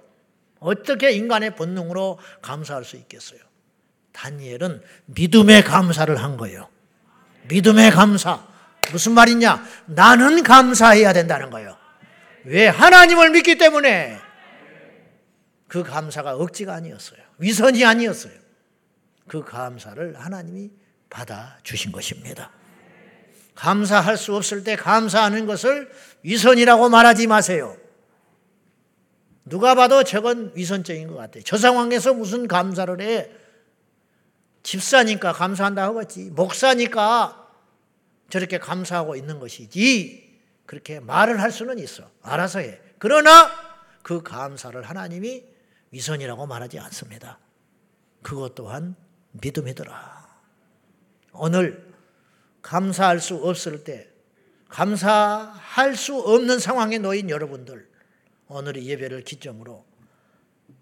[0.58, 3.40] 어떻게 인간의 본능으로 감사할 수 있겠어요?
[4.12, 6.68] 다니엘은 믿음의 감사를 한 거예요.
[7.48, 8.46] 믿음의 감사.
[8.90, 9.64] 무슨 말이냐?
[9.86, 11.76] 나는 감사해야 된다는 거예요.
[12.46, 12.68] 왜?
[12.68, 14.18] 하나님을 믿기 때문에
[15.66, 17.18] 그 감사가 억지가 아니었어요.
[17.38, 18.32] 위선이 아니었어요.
[19.26, 20.70] 그 감사를 하나님이
[21.10, 22.52] 받아 주신 것입니다.
[23.56, 25.90] 감사할 수 없을 때 감사하는 것을
[26.22, 27.76] 위선이라고 말하지 마세요.
[29.44, 31.42] 누가 봐도 저건 위선적인 것 같아요.
[31.44, 33.28] 저 상황에서 무슨 감사를 해?
[34.62, 36.30] 집사니까 감사한다 하겠지.
[36.30, 37.48] 목사니까
[38.30, 40.25] 저렇게 감사하고 있는 것이지.
[40.66, 42.10] 그렇게 말을 할 수는 있어.
[42.22, 42.80] 알아서 해.
[42.98, 43.50] 그러나
[44.02, 45.44] 그 감사를 하나님이
[45.90, 47.38] 위선이라고 말하지 않습니다.
[48.22, 48.96] 그것 또한
[49.32, 50.26] 믿음이더라.
[51.32, 51.94] 오늘
[52.62, 54.08] 감사할 수 없을 때,
[54.68, 57.88] 감사할 수 없는 상황에 놓인 여러분들,
[58.48, 59.84] 오늘의 예배를 기점으로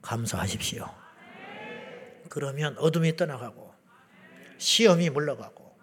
[0.00, 0.88] 감사하십시오.
[2.30, 3.74] 그러면 어둠이 떠나가고,
[4.56, 5.76] 시험이 물러가고,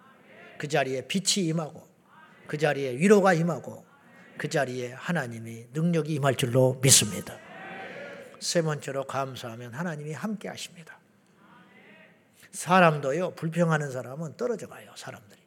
[0.57, 1.87] 그 자리에 빛이 임하고,
[2.47, 3.85] 그 자리에 위로가 임하고,
[4.41, 7.37] 그 자리에 하나님의 능력이 임할 줄로 믿습니다.
[8.39, 10.97] 세 번째로 감사하면 하나님이 함께 하십니다.
[12.49, 15.39] 사람도요, 불평하는 사람은 떨어져 가요, 사람들이.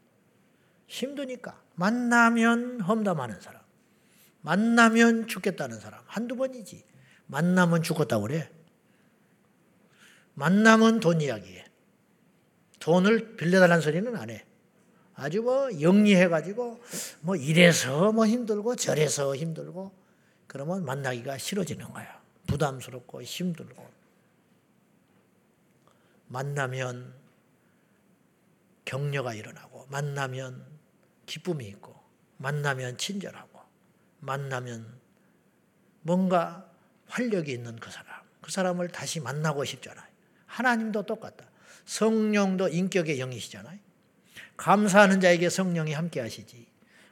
[0.87, 1.61] 힘드니까.
[1.74, 3.62] 만나면 험담하는 사람.
[4.42, 6.00] 만나면 죽겠다는 사람.
[6.07, 6.85] 한두 번이지.
[7.26, 8.48] 만나면 죽었다고 그래.
[10.35, 11.64] 만나면 돈 이야기해.
[12.78, 14.46] 돈을 빌려달라는 소리는 안 해.
[15.14, 16.81] 아주 뭐 영리해가지고
[17.20, 19.92] 뭐 이래서 뭐 힘들고 저래서 힘들고
[20.46, 22.22] 그러면 만나기가 싫어지는 거야.
[22.46, 23.88] 부담스럽고 힘들고.
[26.29, 27.14] 만나면
[28.85, 30.64] 격려가 일어나고, 만나면
[31.27, 31.94] 기쁨이 있고,
[32.37, 33.61] 만나면 친절하고,
[34.20, 35.00] 만나면
[36.03, 36.70] 뭔가
[37.07, 40.07] 활력이 있는 그 사람, 그 사람을 다시 만나고 싶잖아요.
[40.46, 41.46] 하나님도 똑같다.
[41.87, 43.79] 성령도 인격의 영이시잖아요.
[44.56, 46.66] 감사하는 자에게 성령이 함께 하시지.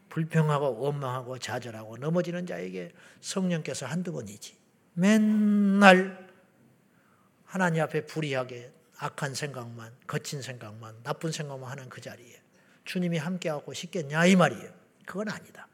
[0.09, 4.57] 불평하고 원망하고 좌절하고 넘어지는 자에게 성령께서 한두 번이지.
[4.95, 6.29] 맨날
[7.45, 12.41] 하나님 앞에 불의하게 악한 생각만, 거친 생각만, 나쁜 생각만 하는 그 자리에
[12.85, 14.71] 주님이 함께하고 싶겠냐 이 말이에요.
[15.07, 15.67] 그건 아니다.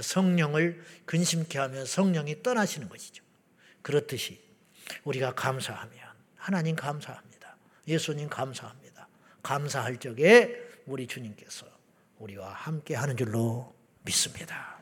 [0.00, 3.24] 성령을 근심케 하면 성령이 떠나시는 것이죠.
[3.82, 4.40] 그렇듯이
[5.04, 5.98] 우리가 감사하면
[6.36, 7.56] 하나님 감사합니다.
[7.86, 9.08] 예수님 감사합니다.
[9.42, 11.66] 감사할 적에 우리 주님께서
[12.18, 14.78] 우리와 함께 하는 줄로 믿습니다.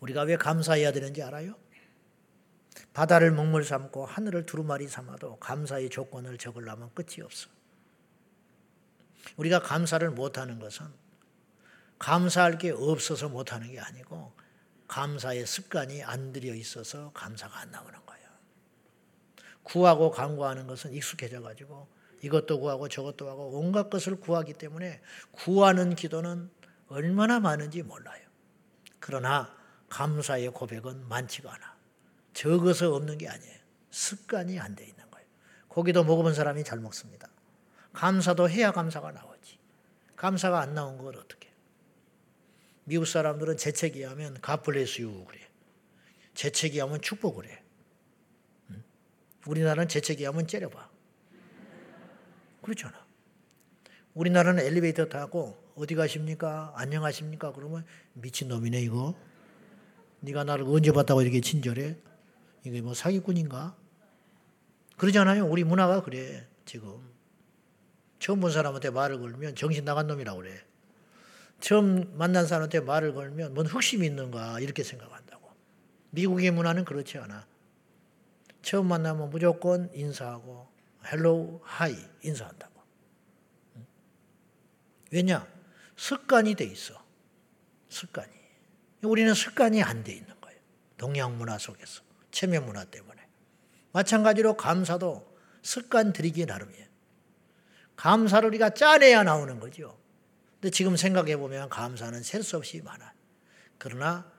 [0.00, 1.56] 우리가 왜 감사해야 되는지 알아요?
[2.92, 7.48] 바다를 먹물 삼고 하늘을 두루마리 삼아도 감사의 조건을 적으려면 끝이 없어.
[9.36, 10.86] 우리가 감사를 못하는 것은
[11.98, 14.32] 감사할 게 없어서 못하는 게 아니고
[14.88, 18.28] 감사의 습관이 안 들여 있어서 감사가 안 나오는 거예요.
[19.62, 21.88] 구하고 간구하는 것은 익숙해져 가지고
[22.22, 25.00] 이것도 구하고 저것도 하고 온갖 것을 구하기 때문에
[25.32, 26.50] 구하는 기도는
[26.88, 28.24] 얼마나 많은지 몰라요.
[29.00, 29.54] 그러나
[29.88, 31.76] 감사의 고백은 많지가 않아.
[32.32, 33.56] 적어서 없는 게 아니에요.
[33.90, 35.26] 습관이 안 돼 있는 거예요.
[35.68, 37.28] 고기도 먹어본 사람이 잘 먹습니다.
[37.92, 39.58] 감사도 해야 감사가 나오지.
[40.16, 41.50] 감사가 안 나온 걸 어떻게?
[42.84, 45.40] 미국 사람들은 재채기 하면 가플레스유 그래.
[46.34, 47.62] 재채기 하면 축복을 해.
[49.46, 50.95] 우리나라는 재채기 하면 째려봐.
[52.66, 53.06] 그렇잖아.
[54.14, 56.72] 우리나라는 엘리베이터 타고 어디 가십니까?
[56.74, 57.52] 안녕하십니까?
[57.52, 59.14] 그러면 미친놈이네 이거.
[60.20, 61.96] 네가 나를 언제 봤다고 이렇게 친절해?
[62.64, 63.76] 이게 뭐 사기꾼인가?
[64.96, 65.46] 그러잖아요.
[65.46, 66.98] 우리 문화가 그래 지금.
[68.18, 70.58] 처음 본 사람한테 말을 걸면 정신 나간 놈이라고 그래.
[71.60, 75.48] 처음 만난 사람한테 말을 걸면 뭔 흑심이 있는가 이렇게 생각한다고.
[76.10, 77.46] 미국의 문화는 그렇지 않아.
[78.62, 80.75] 처음 만나면 무조건 인사하고
[81.06, 82.82] hello hi 인사한다고.
[85.12, 85.46] 왜냐?
[85.96, 87.02] 습관이 돼 있어.
[87.88, 88.32] 습관이.
[89.02, 90.58] 우리는 습관이 안 돼 있는 거예요.
[90.96, 92.02] 동양 문화 속에서.
[92.30, 93.22] 체면 문화 때문에.
[93.92, 96.86] 마찬가지로 감사도 습관 들이기 나름이에요.
[97.96, 99.98] 감사를 우리가 짜내야 나오는 거죠.
[100.60, 103.14] 근데 지금 생각해 보면 감사는 셀 수 없이 많아.
[103.78, 104.30] 그러나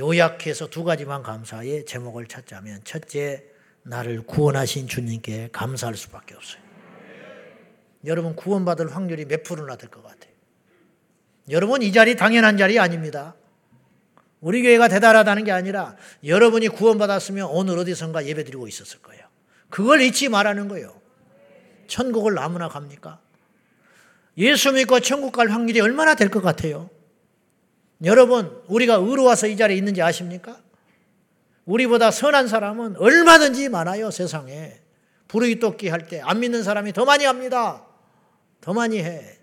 [0.00, 3.44] 요약해서 두 가지만 감사의 제목을 찾자면 첫째,
[3.88, 6.62] 나를 구원하신 주님께 감사할 수밖에 없어요.
[8.04, 10.32] 여러분 구원받을 확률이 몇 프로나 될 것 같아요.
[11.50, 13.34] 여러분 이 자리 당연한 자리 아닙니다.
[14.40, 19.24] 우리 교회가 대단하다는 게 아니라 여러분이 구원받았으면 오늘 어디선가 예배드리고 있었을 거예요.
[19.70, 21.00] 그걸 잊지 말라는 거예요.
[21.88, 23.20] 천국을 아무나 갑니까?
[24.36, 26.90] 예수 믿고 천국 갈 확률이 얼마나 될 것 같아요?
[28.04, 30.60] 여러분, 우리가 의로와서 이 자리에 있는지 아십니까?
[31.68, 34.80] 우리보다 선한 사람은 얼마든지 많아요, 세상에.
[35.28, 37.84] 부르기 똑기 할 때 안 믿는 사람이 더 많이 합니다.
[38.62, 39.38] 더 많이 해.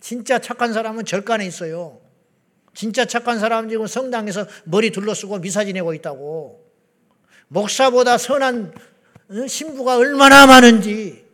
[0.00, 2.00] 진짜 착한 사람은 절간에 있어요.
[2.74, 6.62] 진짜 착한 사람 지금 성당에서 머리 둘러쓰고 미사 지내고 있다고.
[7.48, 8.74] 목사보다 선한
[9.48, 11.24] 신부가 얼마나 많은지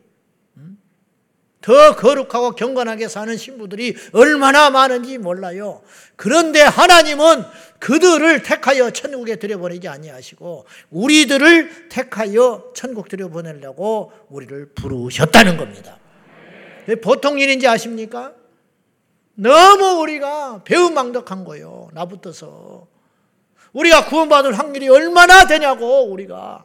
[1.69, 5.83] 더 거룩하고 경건하게 사는 신부들이 얼마나 많은지 몰라요.
[6.17, 7.45] 그런데 하나님은
[7.79, 15.99] 그들을 택하여 천국에 들여보내지 아니하시고 우리들을 택하여 천국 들여보내려고 우리를 부르셨다는 겁니다.
[17.03, 18.33] 보통 일인지 아십니까?
[19.35, 21.91] 너무 우리가 배은망덕한 거예요.
[21.93, 22.87] 나부터서.
[23.75, 26.65] 우리가 구원받을 확률이 얼마나 되냐고 우리가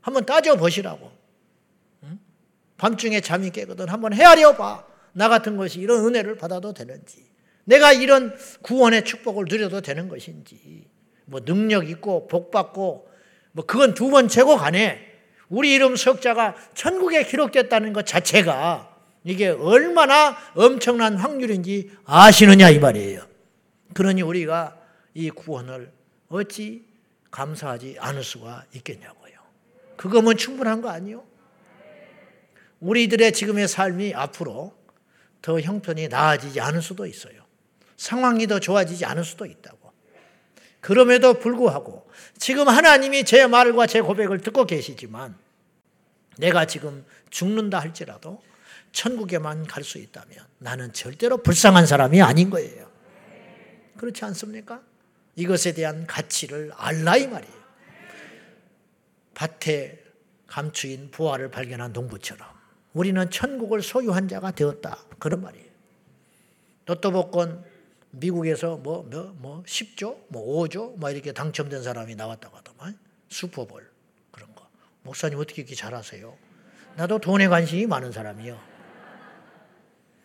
[0.00, 1.17] 한번 따져보시라고.
[2.78, 4.84] 밤중에 잠이 깨거든 한번 헤아려 봐.
[5.12, 7.26] 나 같은 것이 이런 은혜를 받아도 되는지.
[7.64, 10.86] 내가 이런 구원의 축복을 누려도 되는 것인지.
[11.26, 13.08] 뭐 능력 있고 복 받고
[13.52, 15.04] 뭐 그건 두 번째고 간에
[15.48, 23.26] 우리 이름 석자가 천국에 기록됐다는 것 자체가 이게 얼마나 엄청난 확률인지 아시느냐 이 말이에요.
[23.92, 24.76] 그러니 우리가
[25.14, 25.92] 이 구원을
[26.28, 26.84] 어찌
[27.30, 29.34] 감사하지 않을 수가 있겠냐고요.
[29.96, 31.24] 그거면 충분한 거 아니요?
[32.80, 34.76] 우리들의 지금의 삶이 앞으로
[35.42, 37.42] 더 형편이 나아지지 않을 수도 있어요.
[37.96, 39.92] 상황이 더 좋아지지 않을 수도 있다고.
[40.80, 45.36] 그럼에도 불구하고 지금 하나님이 제 말과 제 고백을 듣고 계시지만
[46.38, 48.40] 내가 지금 죽는다 할지라도
[48.92, 52.88] 천국에만 갈 수 있다면 나는 절대로 불쌍한 사람이 아닌 거예요.
[53.96, 54.82] 그렇지 않습니까?
[55.34, 57.58] 이것에 대한 가치를 알라 이 말이에요.
[59.34, 60.04] 밭에
[60.46, 62.57] 감추인 부활을 발견한 농부처럼
[62.98, 64.98] 우리는 천국을 소유한 자가 되었다.
[65.20, 65.68] 그런 말이에요.
[66.86, 67.64] 로또 복권
[68.10, 72.98] 미국에서 뭐, 뭐, 뭐 10조, 뭐 5조, 뭐 이렇게 당첨된 사람이 나왔다고 하더만.
[73.28, 73.88] 슈퍼볼.
[74.32, 74.66] 그런 거.
[75.04, 76.36] 목사님 어떻게 이렇게 잘하세요?
[76.96, 78.58] 나도 돈에 관심이 많은 사람이요.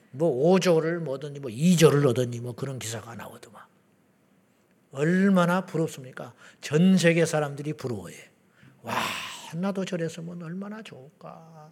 [0.10, 3.62] 뭐 5조를 뭐든지 뭐 2조를 얻었니 뭐 그런 기사가 나오더만.
[4.94, 6.34] 얼마나 부럽습니까?
[6.60, 8.16] 전 세계 사람들이 부러워해.
[8.82, 8.96] 와,
[9.54, 11.72] 나도 저랬으면 얼마나 좋을까.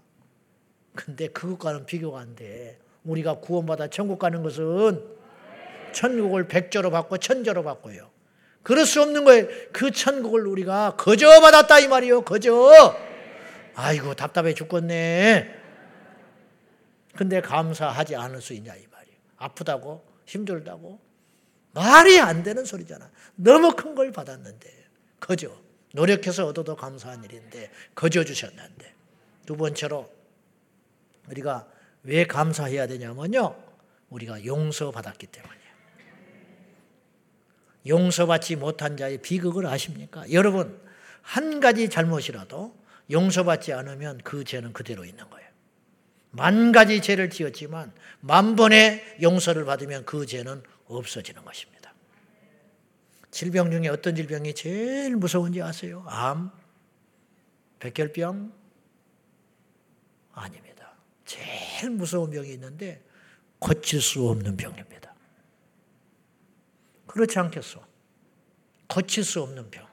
[0.95, 2.77] 근데 그것과는 비교가 안 돼.
[3.03, 5.03] 우리가 구원받아 천국 가는 것은
[5.93, 8.09] 천국을 백조로 받고 천조로 받고요.
[8.63, 9.47] 그럴 수 없는 거예요.
[9.71, 12.21] 그 천국을 우리가 거저 받았다 이 말이요.
[12.21, 12.95] 거저.
[13.75, 15.59] 아이고 답답해 죽겠네.
[17.15, 19.17] 근데 감사하지 않을 수 있냐 이 말이에요.
[19.37, 20.99] 아프다고 힘들다고
[21.73, 23.09] 말이 안 되는 소리잖아.
[23.35, 24.69] 너무 큰 걸 받았는데
[25.19, 25.49] 거저
[25.93, 28.93] 노력해서 얻어도 감사한 일인데 거저 주셨는데
[29.45, 30.09] 두 번째로
[31.31, 31.67] 우리가
[32.03, 33.55] 왜 감사해야 되냐면요.
[34.09, 35.61] 우리가 용서받았기 때문이에요.
[37.87, 40.29] 용서받지 못한 자의 비극을 아십니까?
[40.31, 40.79] 여러분,
[41.21, 42.75] 한 가지 잘못이라도
[43.09, 45.49] 용서받지 않으면 그 죄는 그대로 있는 거예요.
[46.31, 51.93] 만 가지 죄를 지었지만 만 번의 용서를 받으면 그 죄는 없어지는 것입니다.
[53.31, 56.03] 질병 중에 어떤 질병이 제일 무서운지 아세요?
[56.07, 56.51] 암?
[57.79, 58.53] 백혈병?
[60.33, 60.70] 아닙니다.
[61.31, 63.01] 제일 무서운 병이 있는데
[63.57, 65.15] 고칠 수 없는 병입니다.
[67.07, 67.81] 그렇지 않겠어?
[68.89, 69.87] 고칠 수 없는 병.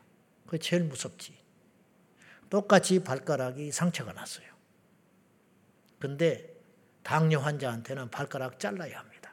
[0.47, 1.39] 그게 제일 무섭지.
[2.51, 4.49] 똑같이 발가락이 상처가 났어요.
[6.01, 6.57] 근데
[7.05, 9.33] 당뇨 환자한테는 발가락 잘라야 합니다.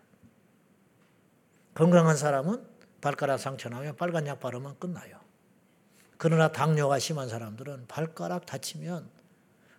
[1.73, 2.67] 건강한 사람은
[3.01, 5.19] 발가락 상처 나면 빨간 약 바르면 끝나요.
[6.17, 9.09] 그러나 당뇨가 심한 사람들은 발가락 다치면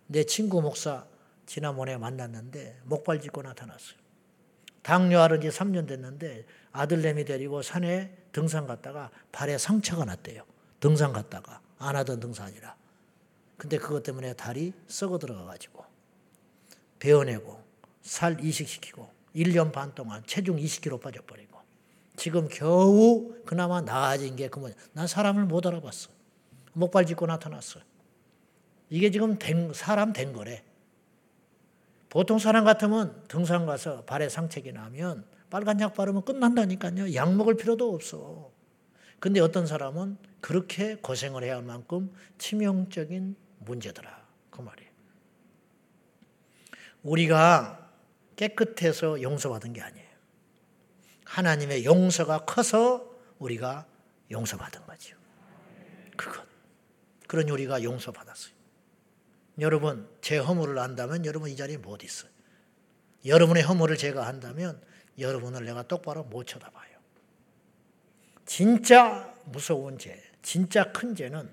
[0.07, 1.05] 내 친구 목사
[1.47, 3.97] 지난번에 만났는데 목발 짚고 나타났어요.
[4.83, 10.43] 당뇨 앓은 지 3년 됐는데 아들내미 데리고 산에 등산 갔다가 발에 상처가 났대요.
[10.79, 12.75] 등산 갔다가 안 하던 등산이라.
[13.57, 15.83] 근데 그것 때문에 다리 썩어 들어가가지고
[16.99, 17.63] 베어내고
[18.03, 21.59] 살 이식시키고 1년 반 동안 체중 20kg 빠져버리고
[22.15, 24.75] 지금 겨우 그나마 나아진 게그 뭐냐.
[24.93, 26.09] 난 사람을 못 알아봤어.
[26.73, 27.79] 목발 짚고 나타났어.
[28.89, 30.63] 이게 지금 된, 사람 된 거래.
[32.09, 37.13] 보통 사람 같으면 등산 가서 발에 상처가 나면 빨간 약 바르면 끝난다니까요.
[37.15, 38.51] 약 먹을 필요도 없어.
[39.19, 44.25] 근데 어떤 사람은 그렇게 고생을 해야 할 만큼 치명적인 문제더라.
[44.49, 44.91] 그 말이에요.
[47.03, 47.91] 우리가
[48.35, 50.07] 깨끗해서 용서받은 게 아니에요.
[51.25, 53.85] 하나님의 용서가 커서 우리가
[54.31, 55.17] 용서받은 거죠.
[56.15, 56.45] 그것.
[57.27, 58.56] 그러니 우리가 용서받았어요.
[59.59, 62.29] 여러분 제 허물을 안다면 여러분 이 자리에 못 있어요.
[63.25, 64.81] 여러분의 허물을 제가 한다면
[65.17, 66.97] 여러분을 내가 똑바로 못 쳐다봐요.
[68.45, 71.49] 진짜 무서운 죄, 진짜 큰 죄는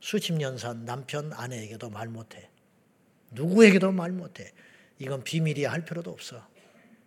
[0.00, 2.48] 수십 년 산 남편, 아내에게도 말 못해.
[3.32, 4.52] 누구에게도 말 못해.
[4.98, 6.46] 이건 비밀이야 할 필요도 없어.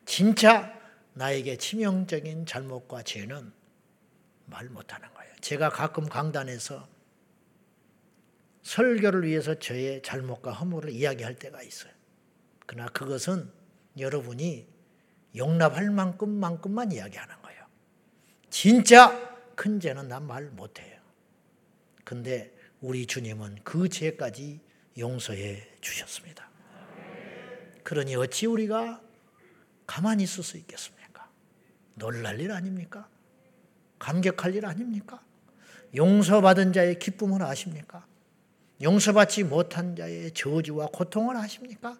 [0.05, 0.79] 진짜
[1.13, 3.51] 나에게 치명적인 잘못과 죄는
[4.45, 5.33] 말 못하는 거예요.
[5.41, 6.87] 제가 가끔 강단에서
[8.63, 11.91] 설교를 위해서 저의 잘못과 허물을 이야기할 때가 있어요.
[12.65, 13.51] 그러나 그것은
[13.97, 14.67] 여러분이
[15.35, 17.65] 용납할 만큼만큼만 이야기하는 거예요.
[18.49, 19.19] 진짜
[19.55, 20.99] 큰 죄는 난 말 못해요.
[22.03, 24.59] 근데 우리 주님은 그 죄까지
[24.97, 26.49] 용서해 주셨습니다.
[27.83, 29.01] 그러니 어찌 우리가
[29.85, 31.29] 가만히 있을 수 있겠습니까?
[31.95, 33.09] 놀랄 일 아닙니까?
[33.99, 35.23] 감격할 일 아닙니까?
[35.95, 38.05] 용서받은 자의 기쁨을 아십니까?
[38.83, 41.97] 용서받지 못한 자의 저주와 고통을 아십니까?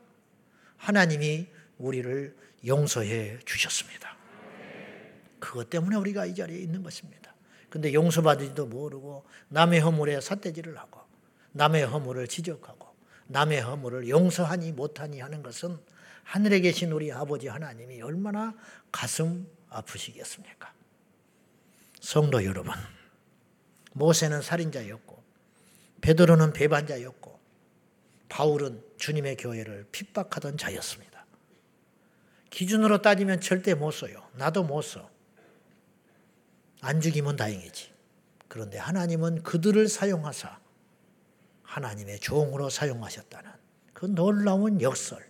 [0.77, 4.17] 하나님이 우리를 용서해 주셨습니다.
[5.39, 7.33] 그것 때문에 우리가 이 자리에 있는 것입니다.
[7.69, 11.01] 근데 용서받지도 모르고 남의 허물에 삿대질을 하고
[11.53, 12.93] 남의 허물을 지적하고
[13.27, 15.77] 남의 허물을 용서하니 못하니 하는 것은
[16.23, 18.53] 하늘에 계신 우리 아버지 하나님이 얼마나
[18.91, 20.73] 가슴 아프시겠습니까?
[21.99, 22.73] 성도 여러분,
[23.93, 25.22] 모세는 살인자였고
[26.03, 27.39] 베드로는 배반자였고
[28.27, 31.25] 바울은 주님의 교회를 핍박하던 자였습니다.
[32.49, 34.27] 기준으로 따지면 절대 못 써요.
[34.33, 35.09] 나도 못 써.
[36.81, 37.93] 안 죽이면 다행이지.
[38.49, 40.59] 그런데 하나님은 그들을 사용하사
[41.63, 43.49] 하나님의 종으로 사용하셨다는
[43.93, 45.25] 그 놀라운 역설,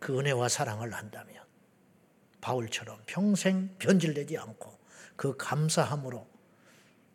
[0.00, 1.40] 그 은혜와 사랑을 한다면
[2.40, 4.76] 바울처럼 평생 변질되지 않고
[5.14, 6.26] 그 감사함으로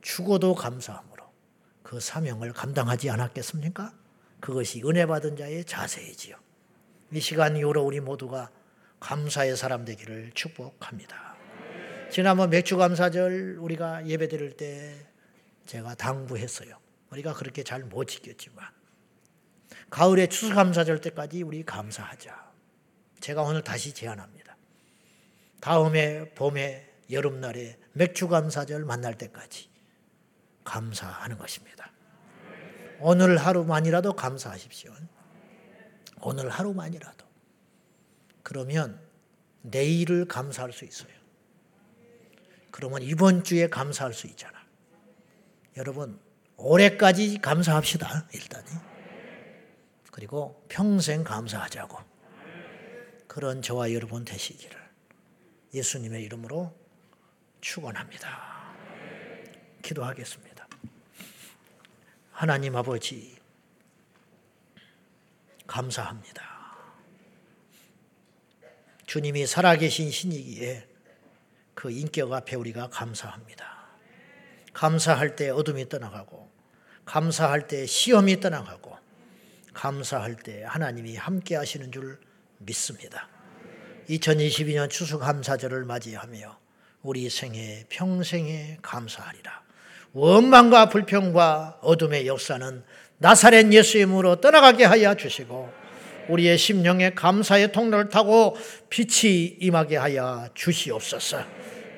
[0.02, 1.17] 죽어도 감사함으로
[1.88, 3.94] 그 사명을 감당하지 않았겠습니까?
[4.42, 6.36] 그것이 은혜 받은 자의 자세이지요.
[7.14, 8.52] 이 시간 이후로 우리 모두가
[9.00, 11.38] 감사의 사람 되기를 축복합니다.
[12.12, 15.08] 지난번 맥주 감사절 우리가 예배 드릴 때
[15.66, 16.78] 제가 당부했어요.
[17.12, 18.68] 우리가 그렇게 잘 못 지켰지만
[19.90, 22.52] 가을에 추수감사절 때까지 우리 감사하자.
[23.22, 24.58] 제가 오늘 다시 제안합니다.
[25.62, 29.70] 다음에 봄에 여름날에 맥주감사절 만날 때까지
[30.66, 31.77] 감사하는 것입니다.
[33.00, 34.94] 오늘 하루만이라도 감사하십시오.
[36.22, 37.26] 오늘 하루만이라도.
[38.44, 39.00] 그러면
[39.62, 41.12] 내일을 감사할 수 있어요.
[42.72, 44.58] 그러면 이번 주에 감사할 수 있잖아.
[45.76, 46.20] 여러분,
[46.56, 48.28] 올해까지 감사합시다.
[48.34, 48.64] 일단.
[50.12, 51.98] 그리고 평생 감사하자고.
[53.28, 54.76] 그런 저와 여러분 되시기를
[55.74, 56.76] 예수님의 이름으로
[57.62, 58.74] 축원합니다.
[59.84, 60.47] 기도하겠습니다.
[62.38, 63.36] 하나님 아버지
[65.66, 66.44] 감사합니다.
[69.08, 70.88] 주님이 살아계신 신이기에
[71.74, 73.88] 그 인격 앞에 우리가 감사합니다.
[74.72, 76.48] 감사할 때 어둠이 떠나가고
[77.06, 78.96] 감사할 때 시험이 떠나가고
[79.74, 82.20] 감사할 때 하나님이 함께 하시는 줄
[82.60, 83.28] 믿습니다.
[84.10, 86.60] 2022년 추수감사절을 맞이하며
[87.02, 89.67] 우리 생애 평생에 감사하리라.
[90.18, 92.84] 원망과 불평과 어둠의 역사는
[93.20, 95.70] 나사렛 예수님으로 떠나가게 하여 주시고
[96.30, 98.58] 우리의 심령에 감사의 통로를 타고
[98.90, 101.38] 빛이 임하게 하여 주시옵소서.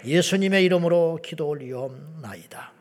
[0.05, 2.74] 예수님의 이름으로 기도 올리옵나이다.